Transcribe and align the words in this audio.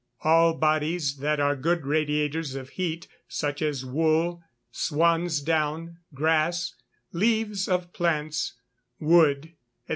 _All 0.27 0.55
bodies 0.55 1.17
that 1.17 1.39
are 1.39 1.55
good 1.55 1.85
radiators 1.85 2.55
of 2.55 2.69
heat, 2.69 3.07
such 3.27 3.61
as 3.61 3.85
wool, 3.85 4.41
swansdown, 4.71 5.97
grass, 6.11 6.73
leaves 7.11 7.67
of 7.67 7.93
plants, 7.93 8.53
wood, 8.99 9.53
&c. 9.85 9.89